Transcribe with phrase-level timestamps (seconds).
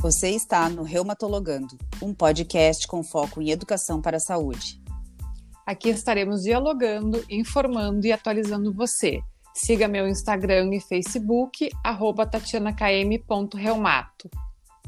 [0.00, 4.80] Você está no Reumatologando, um podcast com foco em educação para a saúde.
[5.66, 9.20] Aqui estaremos dialogando, informando e atualizando você.
[9.52, 14.30] Siga meu Instagram e Facebook, arroba tatianakm.reumato.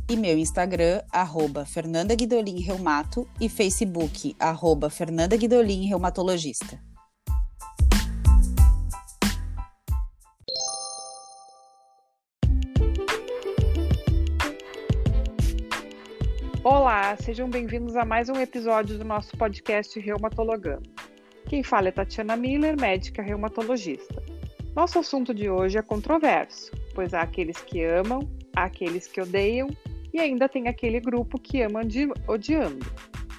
[0.08, 6.80] E meu Instagram, arroba Fernanda Guidolin Reumato e Facebook, arroba Fernanda Guidolin Reumatologista.
[16.64, 20.88] Olá, sejam bem-vindos a mais um episódio do nosso podcast Reumatologando.
[21.48, 24.22] Quem fala é Tatiana Miller, médica reumatologista.
[24.72, 28.20] Nosso assunto de hoje é controverso, pois há aqueles que amam,
[28.54, 29.68] há aqueles que odeiam
[30.14, 31.80] e ainda tem aquele grupo que ama
[32.28, 32.86] odiando.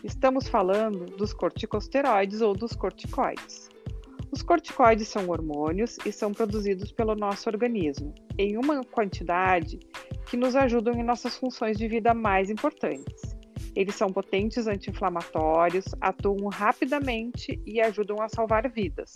[0.04, 3.70] Estamos falando dos corticosteroides ou dos corticoides.
[4.34, 9.80] Os corticoides são hormônios e são produzidos pelo nosso organismo em uma quantidade
[10.34, 13.38] que nos ajudam em nossas funções de vida mais importantes.
[13.76, 19.14] Eles são potentes anti-inflamatórios, atuam rapidamente e ajudam a salvar vidas,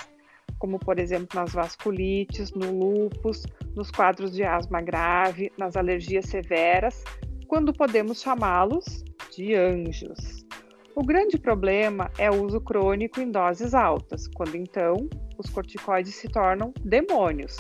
[0.59, 7.04] como por exemplo nas vasculites, no lúpus, nos quadros de asma grave, nas alergias severas,
[7.48, 9.04] quando podemos chamá-los
[9.36, 10.46] de anjos.
[10.96, 16.28] O grande problema é o uso crônico em doses altas, quando então os corticoides se
[16.28, 17.58] tornam demônios,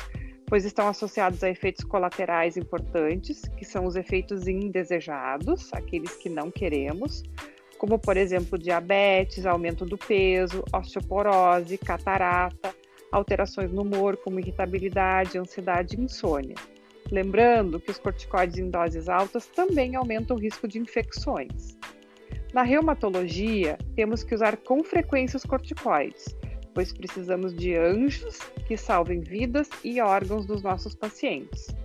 [0.47, 6.49] pois estão associados a efeitos colaterais importantes, que são os efeitos indesejados, aqueles que não
[6.49, 7.21] queremos,
[7.77, 12.73] como por exemplo diabetes, aumento do peso, osteoporose, catarata,
[13.11, 16.55] alterações no humor, como irritabilidade, ansiedade e insônia.
[17.11, 21.77] Lembrando que os corticoides em doses altas também aumentam o risco de infecções.
[22.53, 26.25] Na reumatologia, temos que usar com frequência os corticoides,
[26.77, 31.75] pois precisamos de anjos que salvem vidas e órgãos dos nossos pacientes.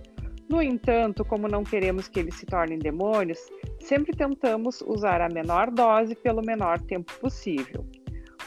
[0.47, 3.39] No entanto, como não queremos que eles se tornem demônios,
[3.79, 7.83] sempre tentamos usar a menor dose pelo menor tempo possível.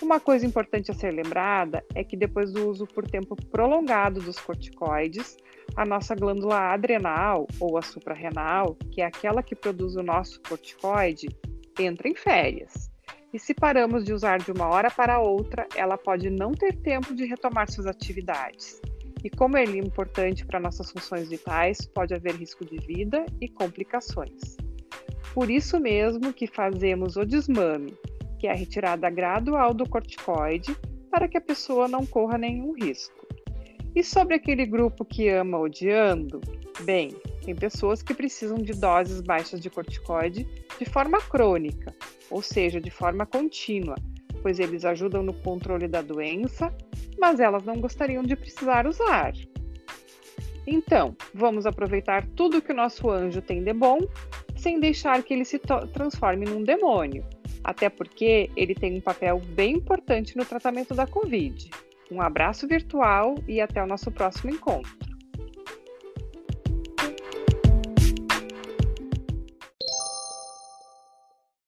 [0.01, 4.39] Uma coisa importante a ser lembrada é que depois do uso por tempo prolongado dos
[4.39, 5.37] corticoides,
[5.75, 11.27] a nossa glândula adrenal ou a suprarrenal, que é aquela que produz o nosso corticoide,
[11.77, 12.89] entra em férias.
[13.32, 17.14] E se paramos de usar de uma hora para outra, ela pode não ter tempo
[17.14, 18.81] de retomar suas atividades.
[19.25, 23.48] E como ele é importante para nossas funções vitais, pode haver risco de vida e
[23.48, 24.56] complicações.
[25.34, 27.94] Por isso mesmo que fazemos o desmame,
[28.38, 30.76] que é a retirada gradual do corticoide,
[31.10, 33.26] para que a pessoa não corra nenhum risco.
[33.94, 36.41] E sobre aquele grupo que ama odiando?
[36.82, 37.10] Bem,
[37.47, 40.47] tem pessoas que precisam de doses baixas de corticoide
[40.79, 41.95] de forma crônica,
[42.29, 43.95] ou seja, de forma contínua,
[44.43, 46.75] pois eles ajudam no controle da doença,
[47.17, 49.33] mas elas não gostariam de precisar usar.
[50.67, 53.99] Então, vamos aproveitar tudo que o nosso anjo tem de bom,
[54.56, 55.61] sem deixar que ele se
[55.93, 57.25] transforme num demônio,
[57.62, 61.71] até porque ele tem um papel bem importante no tratamento da Covid.
[62.11, 65.06] Um abraço virtual e até o nosso próximo encontro.